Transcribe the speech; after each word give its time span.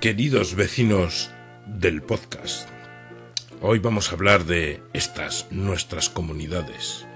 Queridos 0.00 0.54
vecinos 0.54 1.30
del 1.66 2.00
podcast, 2.00 2.66
hoy 3.60 3.80
vamos 3.80 4.10
a 4.10 4.14
hablar 4.14 4.46
de 4.46 4.80
estas 4.94 5.46
nuestras 5.52 6.08
comunidades. 6.08 7.06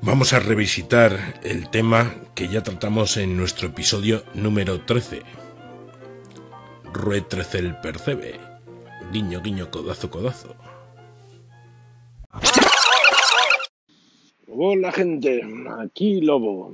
Vamos 0.00 0.32
a 0.32 0.40
revisitar 0.40 1.38
el 1.42 1.68
tema 1.68 2.14
que 2.34 2.48
ya 2.48 2.62
tratamos 2.62 3.18
en 3.18 3.36
nuestro 3.36 3.68
episodio 3.68 4.24
número 4.32 4.86
13. 4.86 5.20
Rue 6.94 7.20
13 7.20 7.58
el 7.58 7.76
percebe. 7.76 8.40
Guiño, 9.12 9.42
guiño, 9.42 9.70
codazo, 9.70 10.10
codazo. 10.10 10.56
Hola 14.48 14.92
gente, 14.92 15.42
aquí 15.78 16.22
Lobo. 16.22 16.72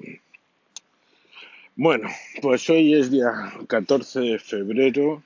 Bueno, 1.74 2.10
pues 2.42 2.68
hoy 2.68 2.92
es 2.92 3.10
día 3.10 3.32
14 3.66 4.20
de 4.20 4.38
febrero. 4.38 5.22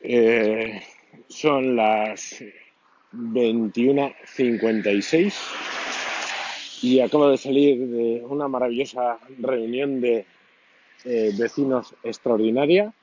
Eh, 0.00 0.82
son 1.28 1.76
las 1.76 2.42
21.56 3.12 5.34
y 6.80 7.00
acabo 7.00 7.28
de 7.28 7.36
salir 7.36 7.86
de 7.86 8.22
una 8.24 8.48
maravillosa 8.48 9.18
reunión 9.38 10.00
de 10.00 10.24
eh, 11.04 11.34
vecinos 11.38 11.94
extraordinaria 12.02 12.94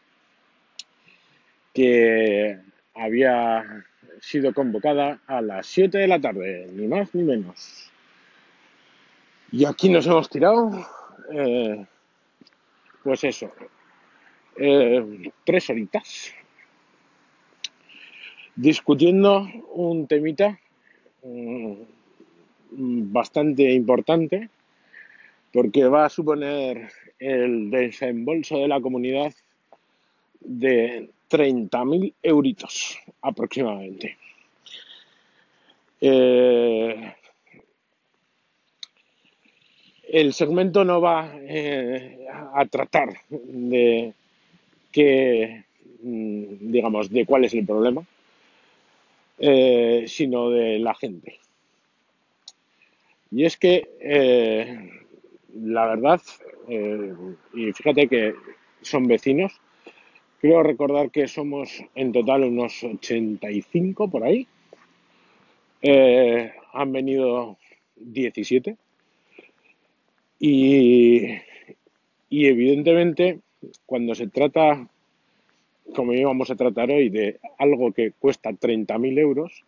que 1.76 2.58
había 2.96 3.86
sido 4.20 4.52
convocada 4.56 5.22
a 5.28 5.42
las 5.42 5.68
7 5.68 5.96
de 5.96 6.08
la 6.08 6.20
tarde, 6.20 6.68
ni 6.74 6.88
más 6.88 7.14
ni 7.14 7.22
menos. 7.22 7.92
Y 9.52 9.66
aquí 9.66 9.90
nos 9.90 10.08
hemos 10.08 10.28
tirado, 10.28 10.72
eh, 11.32 11.86
pues 13.04 13.24
eso, 13.24 13.52
eh, 14.58 15.32
tres 15.46 15.70
horitas 15.70 16.34
discutiendo 18.56 19.48
un 19.74 20.08
temita 20.08 20.60
mm, 21.24 21.74
bastante 22.72 23.72
importante 23.72 24.50
porque 25.54 25.86
va 25.86 26.06
a 26.06 26.10
suponer 26.10 26.92
el 27.20 27.72
desembolso 27.72 28.58
de 28.58 28.68
la 28.68 28.82
comunidad 28.82 29.34
de 30.42 31.10
30.000 31.30 32.14
euritos 32.22 33.00
aproximadamente. 33.22 34.18
Eh, 36.02 37.14
el 40.12 40.34
segmento 40.34 40.84
no 40.84 41.02
va 41.02 41.32
eh, 41.36 42.26
a 42.54 42.66
tratar 42.66 43.10
de 43.30 44.14
que, 44.92 45.64
mm, 46.02 46.72
digamos, 46.72 47.10
de 47.10 47.26
cuál 47.26 47.46
es 47.46 47.54
el 47.54 47.66
problema, 47.66 48.04
eh, 49.38 50.06
sino 50.08 50.50
de 50.50 50.80
la 50.80 50.94
gente. 50.96 51.40
Y 53.32 53.46
es 53.46 53.58
que, 53.58 53.88
la 55.54 55.86
verdad, 55.86 56.20
y 57.54 57.72
fíjate 57.74 58.08
que 58.08 58.34
son 58.82 59.08
vecinos, 59.08 59.60
Creo 60.40 60.64
recordar 60.64 61.12
que 61.12 61.28
somos 61.28 61.84
en 61.96 62.14
total 62.14 62.46
unos 62.46 62.82
85 62.82 64.10
por 64.10 64.24
ahí. 64.24 64.48
Eh, 65.82 66.54
han 66.72 66.94
venido 66.94 67.58
17. 67.98 68.78
Y, 70.40 71.38
evidentemente, 72.32 73.40
cuando 73.86 74.16
se 74.16 74.28
trata, 74.28 74.88
como 75.94 76.14
íbamos 76.14 76.50
a 76.50 76.56
tratar 76.56 76.90
hoy, 76.92 77.10
de 77.10 77.40
algo 77.58 77.92
que 77.92 78.12
cuesta 78.12 78.52
30.000 78.52 79.20
euros, 79.20 79.64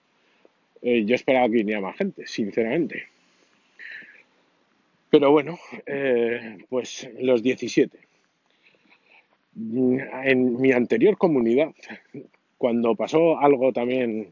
eh, 0.82 1.04
yo 1.06 1.16
esperaba 1.16 1.48
que 1.48 1.58
viniera 1.58 1.82
más 1.82 1.98
gente, 1.98 2.26
sinceramente. 2.26 3.04
Pero 5.10 5.30
bueno, 5.32 5.60
eh, 5.86 6.58
pues 6.70 7.10
los 7.20 7.44
17 7.44 8.00
en 9.56 10.62
mi 10.62 10.72
anterior 10.72 11.18
comunidad, 11.18 11.72
cuando 12.58 12.96
pasó 12.96 13.40
algo 13.40 13.74
también 13.74 14.32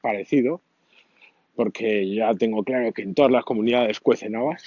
parecido, 0.00 0.60
porque 1.56 2.14
ya 2.14 2.34
tengo 2.34 2.62
claro 2.62 2.92
que 2.92 3.02
en 3.02 3.14
todas 3.14 3.32
las 3.32 3.44
comunidades 3.44 4.00
cuecen 4.00 4.36
habas 4.36 4.62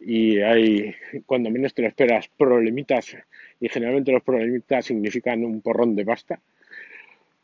y 0.00 0.38
hay, 0.40 0.94
cuando 1.26 1.50
menos 1.50 1.74
te 1.74 1.82
lo 1.82 1.88
esperas, 1.88 2.28
problemitas 2.28 3.16
y 3.60 3.68
generalmente 3.68 4.12
los 4.12 4.22
problemitas 4.22 4.86
significan 4.86 5.44
un 5.44 5.60
porrón 5.60 5.94
de 5.96 6.04
pasta, 6.04 6.40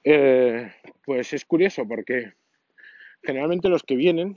eh, 0.04 0.70
pues 1.04 1.32
es 1.32 1.44
curioso 1.44 1.86
porque 1.86 2.32
generalmente 3.22 3.68
los 3.68 3.82
que 3.82 3.96
vienen, 3.96 4.36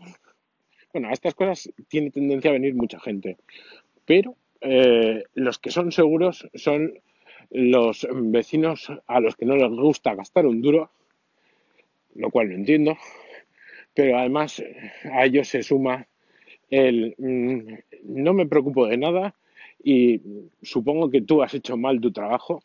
bueno, 0.91 1.09
a 1.09 1.13
estas 1.13 1.35
cosas 1.35 1.69
tiene 1.87 2.11
tendencia 2.11 2.49
a 2.49 2.53
venir 2.53 2.75
mucha 2.75 2.99
gente, 2.99 3.37
pero 4.05 4.35
eh, 4.61 5.23
los 5.33 5.59
que 5.59 5.71
son 5.71 5.91
seguros 5.91 6.47
son 6.53 6.93
los 7.49 8.07
vecinos 8.11 8.91
a 9.07 9.19
los 9.19 9.35
que 9.35 9.45
no 9.45 9.55
les 9.55 9.69
gusta 9.69 10.15
gastar 10.15 10.45
un 10.45 10.61
duro, 10.61 10.91
lo 12.15 12.29
cual 12.29 12.49
no 12.49 12.55
entiendo, 12.55 12.97
pero 13.93 14.17
además 14.17 14.63
a 15.11 15.25
ellos 15.25 15.47
se 15.47 15.63
suma 15.63 16.07
mm, 16.73 17.73
no 18.03 18.33
me 18.33 18.47
preocupo 18.47 18.87
de 18.87 18.97
nada 18.97 19.35
y 19.83 20.21
supongo 20.61 21.09
que 21.09 21.21
tú 21.21 21.43
has 21.43 21.53
hecho 21.53 21.77
mal 21.77 21.99
tu 21.99 22.11
trabajo 22.11 22.63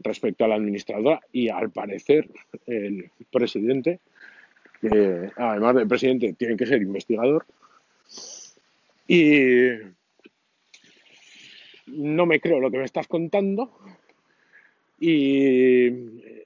respecto 0.00 0.44
a 0.44 0.48
la 0.48 0.56
administradora 0.56 1.20
y 1.32 1.48
al 1.48 1.70
parecer 1.70 2.28
el 2.66 3.10
presidente, 3.30 4.00
además 5.36 5.76
del 5.76 5.86
presidente 5.86 6.32
tiene 6.32 6.56
que 6.56 6.66
ser 6.66 6.82
investigador, 6.82 7.46
y 9.06 9.52
no 11.86 12.26
me 12.26 12.40
creo 12.40 12.60
lo 12.60 12.70
que 12.70 12.78
me 12.78 12.84
estás 12.84 13.06
contando 13.06 13.70
y 14.98 15.88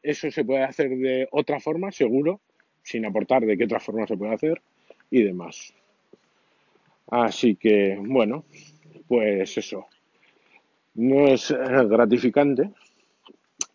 eso 0.02 0.30
se 0.30 0.44
puede 0.44 0.64
hacer 0.64 0.90
de 0.90 1.28
otra 1.30 1.60
forma, 1.60 1.92
seguro, 1.92 2.40
sin 2.82 3.04
aportar 3.04 3.44
de 3.44 3.56
qué 3.56 3.64
otra 3.64 3.80
forma 3.80 4.06
se 4.06 4.16
puede 4.16 4.34
hacer 4.34 4.62
y 5.10 5.22
demás. 5.22 5.74
Así 7.08 7.56
que, 7.56 7.98
bueno, 8.00 8.44
pues 9.06 9.56
eso. 9.58 9.86
No 10.94 11.28
es 11.28 11.50
gratificante 11.50 12.70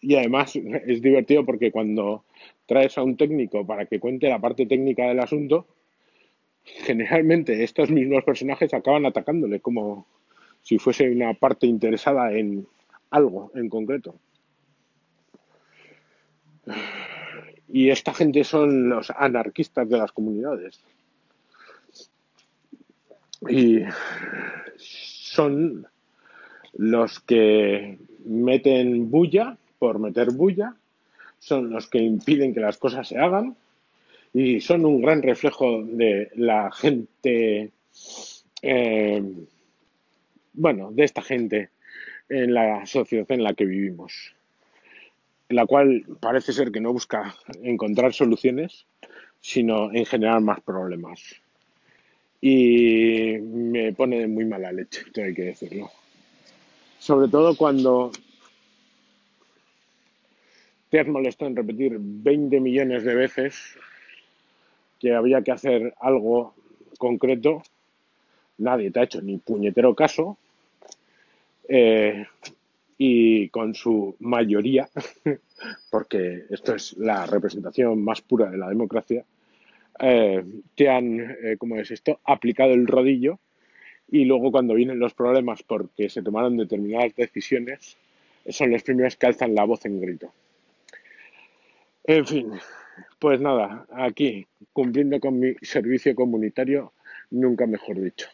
y 0.02 0.16
además 0.16 0.56
es 0.56 1.02
divertido 1.02 1.46
porque 1.46 1.72
cuando 1.72 2.24
traes 2.66 2.98
a 2.98 3.04
un 3.04 3.16
técnico 3.16 3.66
para 3.66 3.86
que 3.86 4.00
cuente 4.00 4.28
la 4.28 4.40
parte 4.40 4.66
técnica 4.66 5.08
del 5.08 5.20
asunto, 5.20 5.68
generalmente 6.64 7.64
estos 7.64 7.92
mismos 7.92 8.24
personajes 8.24 8.74
acaban 8.74 9.06
atacándole 9.06 9.60
como, 9.60 10.08
si 10.62 10.78
fuese 10.78 11.10
una 11.10 11.34
parte 11.34 11.68
interesada 11.68 12.34
en 12.34 12.66
algo 13.12 13.52
en 13.56 13.70
concreto. 13.70 14.16
Y 17.68 17.90
esta 17.90 18.14
gente 18.14 18.44
son 18.44 18.90
los 18.90 19.12
anarquistas 19.12 19.88
de 19.88 19.98
las 19.98 20.12
comunidades. 20.12 20.84
Y 23.50 23.80
son 24.78 25.88
los 26.74 27.20
que 27.20 27.98
meten 28.26 29.10
bulla 29.10 29.58
por 29.80 30.00
meter 30.00 30.32
bulla, 30.32 30.76
son 31.40 31.72
los 31.72 31.88
que 31.88 32.00
impiden 32.00 32.54
que 32.54 32.60
las 32.60 32.78
cosas 32.78 33.08
se 33.08 33.18
hagan 33.18 33.56
y 34.34 34.62
son 34.62 34.86
un 34.86 35.02
gran 35.02 35.22
reflejo 35.22 35.84
de 35.84 36.30
la 36.36 36.72
gente 36.72 37.72
eh, 38.62 39.24
bueno, 40.54 40.92
de 40.92 41.04
esta 41.04 41.22
gente 41.22 41.70
en 42.30 42.54
la 42.54 42.86
sociedad 42.86 43.30
en 43.32 43.44
la 43.44 43.54
que 43.54 43.66
vivimos, 43.66 44.34
la 45.50 45.66
cual 45.66 46.06
parece 46.20 46.54
ser 46.54 46.72
que 46.72 46.82
no 46.82 46.94
busca 46.94 47.36
encontrar 47.62 48.14
soluciones, 48.14 48.86
sino 49.40 49.92
en 49.92 50.06
generar 50.06 50.42
más 50.42 50.62
problemas. 50.62 51.41
Y 52.42 53.38
me 53.40 53.94
pone 53.94 54.20
de 54.20 54.28
muy 54.28 54.46
mala 54.46 54.72
leche, 54.72 55.02
esto 55.06 55.22
hay 55.22 55.34
que 55.34 55.44
decirlo. 55.44 55.92
Sobre 57.00 57.28
todo 57.28 57.56
cuando 57.56 58.12
te 60.90 61.00
has 61.00 61.08
molestado 61.08 61.50
en 61.50 61.56
repetir 61.56 61.98
20 61.98 62.60
millones 62.60 63.04
de 63.04 63.16
veces 63.16 63.56
que 65.00 65.14
había 65.14 65.42
que 65.42 65.52
hacer 65.52 65.94
algo 66.00 66.54
concreto 66.98 67.64
nadie 68.62 68.92
te 68.92 69.00
ha 69.00 69.04
hecho 69.04 69.22
ni 69.22 69.38
puñetero 69.38 69.94
caso 69.96 70.38
eh, 71.68 72.26
y 72.98 73.50
con 73.50 73.74
su 73.74 74.16
mayoría, 74.20 74.88
porque 75.90 76.46
esto 76.50 76.76
es 76.76 76.96
la 76.98 77.26
representación 77.26 78.04
más 78.04 78.22
pura 78.22 78.50
de 78.50 78.58
la 78.58 78.70
democracia, 78.70 79.26
eh, 80.02 80.44
te 80.76 80.90
han, 80.90 81.20
eh, 81.20 81.56
¿cómo 81.58 81.78
es 81.78 81.92
esto?, 81.92 82.20
aplicado 82.26 82.74
el 82.74 82.88
rodillo 82.88 83.40
y 84.10 84.26
luego 84.26 84.52
cuando 84.52 84.74
vienen 84.74 85.00
los 85.00 85.14
problemas 85.14 85.64
porque 85.64 86.10
se 86.10 86.22
tomaron 86.22 86.58
determinadas 86.58 87.16
decisiones, 87.16 87.98
son 88.50 88.72
los 88.72 88.84
primeros 88.84 89.16
que 89.16 89.28
alzan 89.28 89.56
la 89.56 89.64
voz 89.64 89.86
en 89.86 90.02
grito. 90.02 90.34
En 92.04 92.26
fin, 92.26 92.52
pues 93.20 93.40
nada, 93.40 93.86
aquí, 93.92 94.46
cumpliendo 94.74 95.20
con 95.20 95.40
mi 95.40 95.54
servicio 95.62 96.16
comunitario, 96.16 96.94
nunca 97.30 97.66
mejor 97.68 98.02
dicho. 98.02 98.28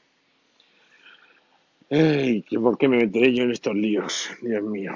Ey, 1.89 2.41
¿por 2.41 2.77
qué 2.77 2.87
me 2.87 2.97
meteré 2.97 3.33
yo 3.33 3.43
en 3.43 3.51
estos 3.51 3.75
líos? 3.75 4.29
Dios 4.41 4.63
mío. 4.63 4.93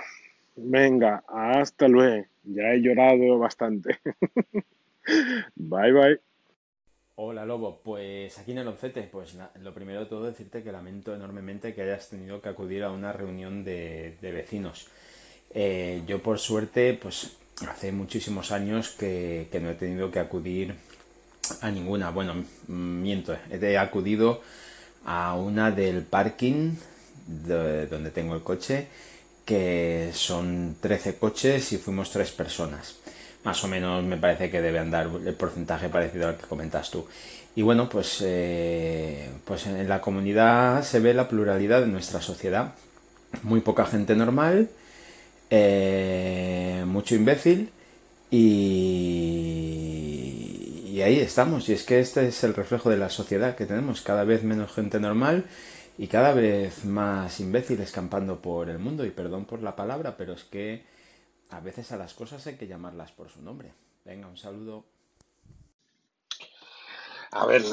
Venga, 0.55 1.23
hasta 1.27 1.87
luego. 1.87 2.25
Ya 2.43 2.73
he 2.73 2.81
llorado 2.81 3.37
bastante. 3.37 3.99
bye 5.55 5.91
bye. 5.91 6.30
Hola 7.15 7.45
Lobo, 7.45 7.81
pues 7.83 8.37
aquí 8.37 8.51
en 8.51 8.59
el 8.59 8.67
Oncete, 8.69 9.03
pues 9.03 9.35
lo 9.61 9.73
primero 9.73 9.99
de 9.99 10.05
todo 10.05 10.23
decirte 10.23 10.63
que 10.63 10.71
lamento 10.71 11.13
enormemente 11.13 11.73
que 11.75 11.81
hayas 11.81 12.07
tenido 12.07 12.41
que 12.41 12.47
acudir 12.47 12.83
a 12.83 12.91
una 12.91 13.11
reunión 13.11 13.65
de, 13.65 14.17
vecinos. 14.21 14.87
Eh, 15.53 16.03
yo 16.07 16.23
por 16.23 16.39
suerte, 16.39 16.97
pues 16.99 17.31
hace 17.67 17.91
muchísimos 17.91 18.53
años 18.53 18.91
que, 18.91 19.49
no 19.61 19.69
he 19.69 19.75
tenido 19.75 20.09
que 20.09 20.19
acudir 20.19 20.75
a 21.59 21.69
ninguna. 21.69 22.11
Bueno, 22.11 22.45
miento, 22.67 23.35
he 23.49 23.77
acudido 23.77 24.41
a 25.03 25.35
una 25.35 25.69
del 25.69 26.03
parking 26.03 26.75
donde 27.27 28.11
tengo 28.11 28.35
el 28.35 28.41
coche, 28.41 28.87
que 29.43 30.11
son 30.13 30.77
13 30.79 31.17
coches 31.17 31.73
y 31.73 31.77
fuimos 31.77 32.09
tres 32.09 32.31
personas. 32.31 32.95
Más 33.43 33.63
o 33.63 33.67
menos 33.67 34.03
me 34.03 34.17
parece 34.17 34.49
que 34.49 34.61
debe 34.61 34.79
andar 34.79 35.09
el 35.25 35.33
porcentaje 35.33 35.89
parecido 35.89 36.27
al 36.27 36.37
que 36.37 36.45
comentas 36.45 36.91
tú. 36.91 37.07
Y 37.55 37.63
bueno, 37.63 37.89
pues, 37.89 38.21
eh, 38.23 39.29
pues 39.45 39.65
en 39.67 39.89
la 39.89 39.99
comunidad 40.01 40.83
se 40.83 40.99
ve 40.99 41.13
la 41.13 41.27
pluralidad 41.27 41.81
de 41.81 41.87
nuestra 41.87 42.21
sociedad. 42.21 42.73
Muy 43.43 43.61
poca 43.61 43.85
gente 43.85 44.15
normal, 44.15 44.69
eh, 45.49 46.83
mucho 46.85 47.15
imbécil 47.15 47.71
y 48.29 49.81
y 50.91 51.03
ahí 51.03 51.19
estamos. 51.19 51.67
Y 51.69 51.73
es 51.73 51.83
que 51.83 51.99
este 51.99 52.27
es 52.27 52.43
el 52.43 52.53
reflejo 52.53 52.89
de 52.89 52.97
la 52.97 53.09
sociedad 53.09 53.55
que 53.55 53.65
tenemos. 53.65 54.01
Cada 54.01 54.23
vez 54.23 54.43
menos 54.43 54.71
gente 54.71 54.99
normal 54.99 55.45
y 55.97 56.07
cada 56.07 56.33
vez 56.33 56.85
más 56.85 57.39
imbéciles 57.39 57.91
campando 57.91 58.39
por 58.41 58.69
el 58.69 58.77
mundo. 58.77 59.05
Y 59.05 59.09
perdón 59.09 59.45
por 59.45 59.63
la 59.63 59.75
palabra, 59.75 60.15
pero 60.17 60.33
es 60.33 60.43
que 60.43 60.83
a 61.51 61.59
veces 61.59 61.91
a 61.91 61.97
las 61.97 62.13
cosas 62.13 62.45
hay 62.47 62.55
que 62.55 62.67
llamarlas 62.67 63.11
por 63.11 63.29
su 63.29 63.41
nombre. 63.41 63.71
Venga, 64.05 64.27
un 64.27 64.37
saludo. 64.37 64.85
A 67.31 67.45
ver, 67.45 67.63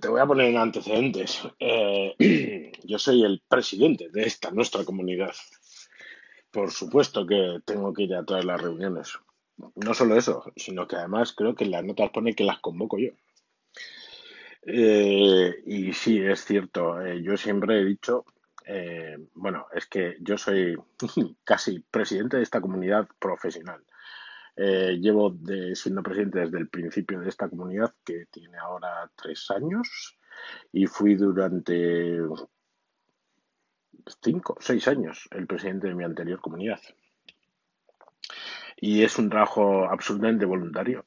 te 0.00 0.08
voy 0.08 0.20
a 0.20 0.26
poner 0.26 0.46
en 0.46 0.56
antecedentes. 0.56 1.40
Eh, 1.58 2.72
yo 2.84 2.98
soy 2.98 3.24
el 3.24 3.42
presidente 3.46 4.08
de 4.08 4.22
esta 4.22 4.50
nuestra 4.50 4.84
comunidad. 4.84 5.34
Por 6.50 6.70
supuesto 6.70 7.26
que 7.26 7.60
tengo 7.64 7.92
que 7.92 8.04
ir 8.04 8.14
a 8.14 8.24
todas 8.24 8.44
las 8.44 8.60
reuniones. 8.60 9.18
No 9.74 9.94
solo 9.94 10.16
eso, 10.16 10.52
sino 10.56 10.86
que 10.86 10.96
además 10.96 11.32
creo 11.32 11.54
que 11.54 11.66
las 11.66 11.84
notas 11.84 12.10
pone 12.10 12.34
que 12.34 12.44
las 12.44 12.60
convoco 12.60 12.98
yo. 12.98 13.10
Eh, 14.62 15.62
y 15.64 15.92
sí, 15.92 16.18
es 16.20 16.44
cierto, 16.44 17.00
eh, 17.00 17.22
yo 17.22 17.36
siempre 17.36 17.80
he 17.80 17.84
dicho, 17.84 18.24
eh, 18.66 19.16
bueno, 19.34 19.66
es 19.72 19.86
que 19.86 20.16
yo 20.20 20.36
soy 20.36 20.76
casi 21.44 21.80
presidente 21.80 22.36
de 22.36 22.42
esta 22.42 22.60
comunidad 22.60 23.08
profesional. 23.18 23.82
llevo 24.56 25.36
siendo 25.74 26.02
presidente 26.02 26.40
desde 26.40 26.58
el 26.58 26.68
principio 26.68 27.20
de 27.20 27.28
esta 27.28 27.48
comunidad, 27.48 27.94
que 28.04 28.26
tiene 28.30 28.58
ahora 28.58 29.10
tres 29.14 29.50
años, 29.50 30.18
y 30.72 30.86
fui 30.86 31.14
durante 31.14 32.20
cinco, 34.22 34.56
seis 34.60 34.88
años 34.88 35.28
el 35.30 35.46
presidente 35.46 35.88
de 35.88 35.94
mi 35.94 36.04
anterior 36.04 36.40
comunidad 36.40 36.80
y 38.76 39.02
es 39.02 39.18
un 39.18 39.30
trabajo 39.30 39.84
absolutamente 39.90 40.44
voluntario. 40.44 41.04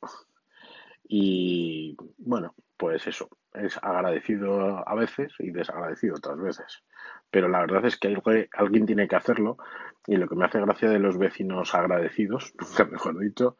Y 1.08 1.96
bueno, 2.18 2.56
pues 2.78 3.06
eso, 3.08 3.30
es 3.54 3.78
agradecido 3.82 4.88
a 4.88 4.96
veces 4.96 5.34
y 5.40 5.52
desagradecido 5.52 6.16
otras 6.16 6.40
veces. 6.40 6.84
Pero 7.32 7.48
la 7.48 7.60
verdad 7.62 7.86
es 7.86 7.98
que 7.98 8.16
alguien 8.54 8.86
tiene 8.86 9.08
que 9.08 9.16
hacerlo 9.16 9.58
y 10.08 10.18
lo 10.18 10.28
que 10.28 10.36
me 10.36 10.46
hace 10.46 10.60
gracia 10.60 10.90
de 10.90 11.00
los 11.00 11.18
vecinos 11.18 11.76
agradecidos, 11.76 12.54
mejor 12.92 13.20
dicho, 13.20 13.58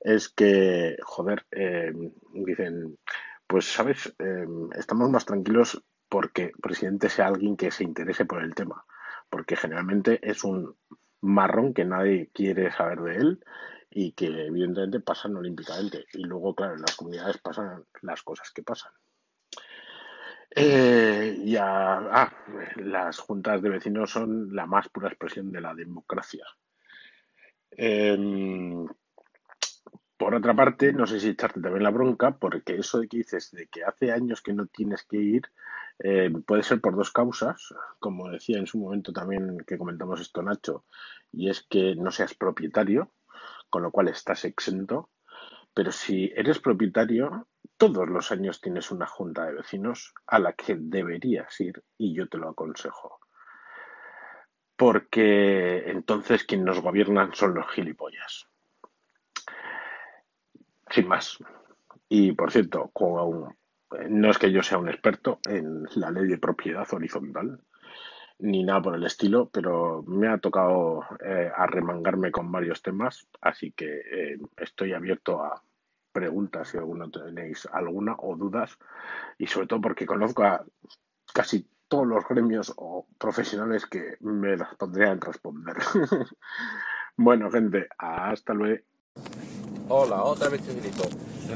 es 0.00 0.28
que, 0.28 0.96
joder, 1.02 1.46
eh, 1.50 1.92
dicen, 2.32 2.98
pues 3.46 3.66
sabes, 3.66 4.14
eh, 4.18 4.46
estamos 4.78 5.10
más 5.10 5.26
tranquilos 5.26 5.82
porque 6.08 6.52
presidente 6.60 7.08
sea 7.08 7.26
alguien 7.26 7.56
que 7.56 7.70
se 7.70 7.84
interese 7.84 8.24
por 8.24 8.42
el 8.42 8.54
tema, 8.54 8.84
porque 9.28 9.56
generalmente 9.56 10.18
es 10.22 10.42
un 10.44 10.76
marrón 11.20 11.74
que 11.74 11.84
nadie 11.84 12.30
quiere 12.32 12.72
saber 12.72 13.00
de 13.00 13.16
él 13.16 13.44
y 13.90 14.12
que 14.12 14.46
evidentemente 14.46 15.00
pasan 15.00 15.36
olímpicamente. 15.36 16.06
Y 16.14 16.24
luego, 16.24 16.54
claro, 16.54 16.74
en 16.74 16.82
las 16.82 16.96
comunidades 16.96 17.38
pasan 17.38 17.84
las 18.02 18.22
cosas 18.22 18.50
que 18.52 18.62
pasan. 18.62 18.92
Eh, 20.52 21.42
ya, 21.44 21.98
ah, 21.98 22.32
las 22.76 23.18
juntas 23.18 23.62
de 23.62 23.70
vecinos 23.70 24.10
son 24.10 24.54
la 24.54 24.66
más 24.66 24.88
pura 24.88 25.08
expresión 25.08 25.52
de 25.52 25.60
la 25.60 25.74
democracia. 25.74 26.44
Em, 27.70 28.86
por 30.16 30.34
otra 30.34 30.54
parte, 30.54 30.92
no 30.92 31.06
sé 31.06 31.20
si 31.20 31.28
echarte 31.28 31.60
también 31.60 31.84
la 31.84 31.90
bronca, 31.90 32.36
porque 32.36 32.74
eso 32.76 32.98
de 32.98 33.08
que 33.08 33.18
dices 33.18 33.50
de 33.52 33.68
que 33.68 33.84
hace 33.84 34.12
años 34.12 34.42
que 34.42 34.52
no 34.52 34.66
tienes 34.66 35.04
que 35.04 35.16
ir, 35.16 35.42
eh, 36.00 36.30
puede 36.46 36.62
ser 36.62 36.80
por 36.80 36.96
dos 36.96 37.10
causas, 37.12 37.74
como 37.98 38.28
decía 38.28 38.58
en 38.58 38.66
su 38.66 38.78
momento 38.78 39.12
también 39.12 39.58
que 39.66 39.78
comentamos 39.78 40.20
esto 40.20 40.42
Nacho, 40.42 40.84
y 41.32 41.48
es 41.48 41.62
que 41.62 41.94
no 41.94 42.10
seas 42.10 42.34
propietario, 42.34 43.12
con 43.70 43.82
lo 43.82 43.92
cual 43.92 44.08
estás 44.08 44.44
exento, 44.44 45.10
pero 45.74 45.92
si 45.92 46.32
eres 46.34 46.58
propietario, 46.58 47.46
todos 47.80 48.10
los 48.10 48.30
años 48.30 48.60
tienes 48.60 48.90
una 48.90 49.06
junta 49.06 49.46
de 49.46 49.54
vecinos 49.54 50.12
a 50.26 50.38
la 50.38 50.52
que 50.52 50.76
deberías 50.78 51.58
ir 51.62 51.82
y 51.96 52.14
yo 52.14 52.28
te 52.28 52.36
lo 52.36 52.50
aconsejo. 52.50 53.20
Porque 54.76 55.90
entonces 55.90 56.44
quienes 56.44 56.66
nos 56.66 56.82
gobiernan 56.82 57.32
son 57.32 57.54
los 57.54 57.66
gilipollas. 57.70 58.46
Sin 60.90 61.08
más. 61.08 61.38
Y 62.10 62.32
por 62.32 62.52
cierto, 62.52 62.92
no 64.10 64.30
es 64.30 64.36
que 64.36 64.52
yo 64.52 64.62
sea 64.62 64.76
un 64.76 64.90
experto 64.90 65.40
en 65.48 65.84
la 65.94 66.10
ley 66.10 66.26
de 66.26 66.36
propiedad 66.36 66.86
horizontal, 66.92 67.62
ni 68.40 68.62
nada 68.62 68.82
por 68.82 68.94
el 68.94 69.06
estilo, 69.06 69.48
pero 69.48 70.02
me 70.06 70.28
ha 70.28 70.36
tocado 70.36 71.00
eh, 71.24 71.50
arremangarme 71.56 72.30
con 72.30 72.52
varios 72.52 72.82
temas, 72.82 73.26
así 73.40 73.72
que 73.72 73.86
eh, 73.86 74.38
estoy 74.58 74.92
abierto 74.92 75.42
a 75.42 75.62
preguntas 76.12 76.68
si 76.68 76.78
alguno 76.78 77.10
tenéis 77.10 77.66
alguna 77.72 78.14
o 78.18 78.36
dudas, 78.36 78.78
y 79.38 79.46
sobre 79.46 79.66
todo 79.66 79.80
porque 79.80 80.06
conozco 80.06 80.44
a 80.44 80.64
casi 81.32 81.68
todos 81.88 82.06
los 82.06 82.24
gremios 82.28 82.72
o 82.76 83.06
profesionales 83.18 83.86
que 83.86 84.16
me 84.20 84.56
las 84.56 84.74
pondrían 84.76 85.20
responder. 85.20 85.76
bueno, 87.16 87.50
gente, 87.50 87.88
hasta 87.98 88.54
luego. 88.54 88.82
Hola, 89.88 90.22
otra 90.22 90.48
vez 90.48 90.62
Civilito. 90.62 91.02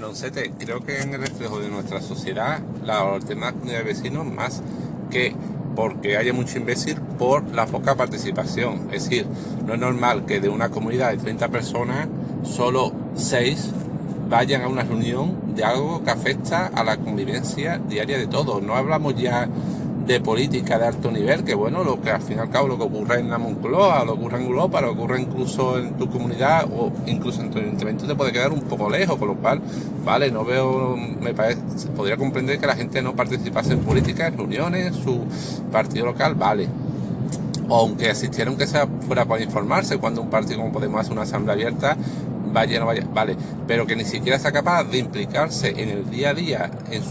Oncete, 0.04 0.52
creo 0.58 0.80
que 0.80 1.00
en 1.00 1.14
el 1.14 1.20
reflejo 1.20 1.60
de 1.60 1.68
nuestra 1.68 2.00
sociedad, 2.00 2.60
la 2.82 3.04
última 3.04 3.52
comunidad 3.52 3.78
de 3.78 3.84
vecinos, 3.84 4.26
más 4.26 4.60
que 5.08 5.36
porque 5.76 6.16
haya 6.16 6.32
mucho 6.32 6.58
imbécil 6.58 7.00
por 7.18 7.48
la 7.54 7.66
poca 7.66 7.94
participación. 7.94 8.88
Es 8.92 9.04
decir, 9.04 9.26
no 9.64 9.74
es 9.74 9.80
normal 9.80 10.26
que 10.26 10.40
de 10.40 10.48
una 10.48 10.70
comunidad 10.70 11.12
de 11.12 11.18
30 11.18 11.48
personas, 11.48 12.08
solo 12.42 12.92
6 13.14 13.72
vayan 14.34 14.62
a 14.62 14.68
una 14.68 14.82
reunión 14.82 15.54
de 15.54 15.62
algo 15.62 16.02
que 16.02 16.10
afecta 16.10 16.66
a 16.66 16.82
la 16.82 16.96
convivencia 16.96 17.78
diaria 17.78 18.18
de 18.18 18.26
todos. 18.26 18.60
No 18.60 18.74
hablamos 18.74 19.14
ya 19.14 19.48
de 20.08 20.20
política 20.20 20.76
de 20.76 20.88
alto 20.88 21.12
nivel, 21.12 21.44
que 21.44 21.54
bueno, 21.54 21.84
lo 21.84 22.00
que 22.02 22.10
al 22.10 22.20
fin 22.20 22.38
y 22.38 22.40
al 22.40 22.50
cabo 22.50 22.66
lo 22.66 22.76
que 22.76 22.82
ocurre 22.82 23.20
en 23.20 23.30
la 23.30 23.38
Moncloa, 23.38 24.04
lo 24.04 24.14
que 24.14 24.18
ocurre 24.18 24.38
en 24.38 24.46
Europa, 24.46 24.80
lo 24.80 24.92
que 24.92 24.98
ocurre 24.98 25.20
incluso 25.20 25.78
en 25.78 25.96
tu 25.96 26.10
comunidad 26.10 26.64
o 26.64 26.90
incluso 27.06 27.42
en 27.42 27.50
tu 27.50 27.60
ayuntamiento 27.60 28.08
te 28.08 28.16
puede 28.16 28.32
quedar 28.32 28.50
un 28.50 28.62
poco 28.62 28.90
lejos, 28.90 29.16
con 29.16 29.28
lo 29.28 29.36
cual, 29.36 29.60
vale, 30.04 30.32
no 30.32 30.44
veo, 30.44 30.96
me 30.96 31.32
parece, 31.32 31.60
podría 31.96 32.16
comprender 32.16 32.58
que 32.58 32.66
la 32.66 32.74
gente 32.74 33.00
no 33.02 33.14
participase 33.14 33.74
en 33.74 33.80
política, 33.80 34.26
en 34.26 34.36
reuniones, 34.36 34.96
su 34.96 35.20
partido 35.70 36.06
local, 36.06 36.34
vale. 36.34 36.66
O 37.68 37.78
aunque 37.78 38.10
asistiera, 38.10 38.50
aunque 38.50 38.66
sea 38.66 38.88
fuera 39.06 39.24
para 39.24 39.44
informarse, 39.44 39.96
cuando 39.98 40.20
un 40.20 40.28
partido 40.28 40.58
como 40.58 40.72
Podemos 40.72 41.00
hace 41.00 41.12
una 41.12 41.22
asamblea 41.22 41.54
abierta, 41.54 41.96
vaya 42.54 42.80
no 42.80 42.86
vaya, 42.86 43.06
vale, 43.12 43.36
pero 43.66 43.86
que 43.86 43.96
ni 43.96 44.04
siquiera 44.04 44.38
sea 44.38 44.52
capaz 44.52 44.84
de 44.84 44.98
implicarse 44.98 45.70
en 45.70 45.90
el 45.90 46.08
día 46.08 46.30
a 46.30 46.34
día 46.34 46.70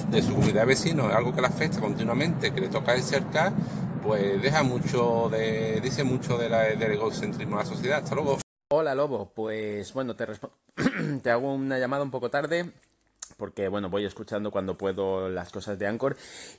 de 0.10 0.22
su 0.22 0.34
comunidad 0.34 0.62
de 0.62 0.68
vecinos, 0.68 1.14
algo 1.14 1.36
que 1.36 1.42
le 1.42 1.48
afecta 1.48 1.80
continuamente, 1.80 2.52
que 2.52 2.62
le 2.62 2.70
toca 2.70 2.94
de 2.94 3.02
cerca, 3.02 3.54
pues 4.02 4.42
deja 4.42 4.64
mucho 4.64 5.30
de, 5.30 5.80
dice 5.82 6.04
mucho 6.04 6.38
del 6.38 6.54
egocentrismo 6.82 7.58
de 7.58 7.64
la 7.64 7.70
sociedad. 7.70 8.04
Hasta 8.04 8.16
luego. 8.16 8.40
Hola 8.72 8.96
Lobo, 8.96 9.32
pues 9.36 9.94
bueno, 9.94 10.16
te, 10.16 10.26
te 11.22 11.30
hago 11.30 11.54
una 11.54 11.78
llamada 11.78 12.04
un 12.04 12.10
poco 12.10 12.30
tarde 12.30 12.72
porque 13.38 13.68
bueno, 13.68 13.90
voy 13.90 14.06
escuchando 14.06 14.52
cuando 14.52 14.78
puedo 14.78 15.30
las 15.30 15.52
cosas 15.52 15.78
de 15.80 15.88
Anchor 15.88 16.16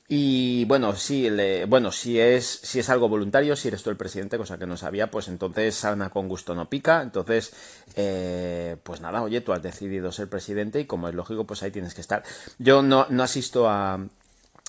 y 0.08 0.64
bueno, 0.66 0.94
sí, 0.94 1.28
bueno, 1.68 1.92
si 1.92 2.20
es 2.20 2.44
si 2.46 2.80
es 2.80 2.90
algo 2.90 3.08
voluntario, 3.08 3.56
si 3.56 3.68
eres 3.68 3.82
tú 3.82 3.90
el 3.90 3.96
presidente, 3.96 4.38
cosa 4.38 4.58
que 4.58 4.66
no 4.66 4.76
sabía, 4.76 5.10
pues 5.10 5.28
entonces 5.28 5.74
sana 5.74 6.10
con 6.10 6.28
gusto 6.28 6.54
no 6.54 6.68
pica, 6.68 7.02
entonces 7.02 7.52
eh, 7.96 8.76
pues 8.82 9.00
nada, 9.00 9.22
oye, 9.22 9.40
tú 9.40 9.52
has 9.52 9.62
decidido 9.62 10.12
ser 10.12 10.28
presidente 10.28 10.80
y 10.80 10.84
como 10.84 11.08
es 11.08 11.14
lógico, 11.14 11.44
pues 11.44 11.62
ahí 11.62 11.70
tienes 11.70 11.94
que 11.94 12.00
estar. 12.00 12.22
Yo 12.58 12.82
no, 12.82 13.06
no 13.10 13.22
asisto 13.22 13.68
a 13.68 14.00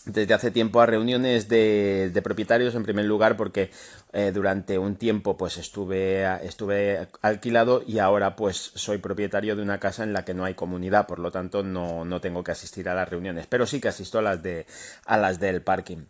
desde 0.06 0.34
hace 0.34 0.52
tiempo 0.52 0.82
a 0.82 0.86
reuniones 0.86 1.48
de, 1.48 2.22
propietarios 2.24 2.76
en 2.76 2.84
primer 2.84 3.06
lugar 3.06 3.38
porque 3.38 3.72
eh, 4.14 4.32
durante 4.34 4.78
un 4.78 4.96
tiempo 4.96 5.38
pues 5.38 5.58
estuve, 5.58 6.26
estuve 6.46 7.08
alquilado 7.22 7.84
y 7.86 8.00
ahora 8.00 8.36
pues 8.36 8.72
soy 8.76 9.00
propietario 9.00 9.56
de 9.56 9.62
una 9.62 9.80
casa 9.80 10.04
en 10.04 10.14
la 10.14 10.24
que 10.24 10.34
no 10.34 10.46
hay 10.46 10.54
comunidad. 10.54 11.08
Por 11.08 11.20
lo 11.20 11.32
tanto 11.32 11.64
no, 11.64 12.06
no 12.06 12.22
tengo 12.22 12.44
que 12.44 12.52
asistir 12.52 12.88
a 12.90 12.96
las 12.96 13.10
reuniones 13.10 13.48
pero 13.48 13.66
sí 13.66 13.80
que 13.80 13.88
asisto 13.88 14.20
a 14.20 14.22
las 14.22 14.44
de 14.44 14.66
a 15.06 15.18
las 15.18 15.40
del 15.40 15.62
parking 15.62 16.06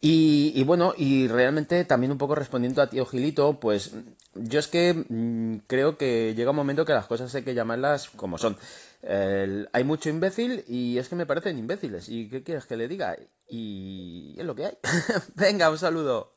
y, 0.00 0.62
bueno, 0.64 0.94
y 0.96 1.26
realmente 1.26 1.84
también 1.84 2.12
un 2.12 2.18
poco 2.18 2.34
respondiendo 2.34 2.82
a 2.82 2.88
tío 2.88 3.06
Gilito, 3.06 3.58
pues 3.58 3.92
yo 4.34 4.58
es 4.58 4.68
que 4.68 4.94
mm, 5.08 5.66
creo 5.66 5.96
que 5.96 6.34
llega 6.34 6.50
un 6.50 6.56
momento 6.56 6.84
que 6.84 6.92
las 6.92 7.06
cosas 7.06 7.34
hay 7.34 7.42
que 7.42 7.54
llamarlas 7.54 8.10
como 8.10 8.38
son. 8.38 8.56
hay 9.72 9.84
mucho 9.84 10.08
imbécil 10.08 10.64
y 10.68 10.98
es 10.98 11.08
que 11.08 11.16
me 11.16 11.26
parecen 11.26 11.58
imbéciles. 11.58 12.08
¿Y 12.08 12.28
qué 12.28 12.42
quieres 12.42 12.66
que 12.66 12.76
le 12.76 12.88
diga? 12.88 13.16
Y 13.48 14.34
es 14.38 14.44
lo 14.44 14.54
que 14.54 14.66
hay. 14.66 14.78
Venga, 15.34 15.70
un 15.70 15.78
saludo. 15.78 16.35